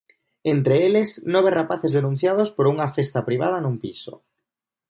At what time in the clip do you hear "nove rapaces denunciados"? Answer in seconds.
1.33-2.49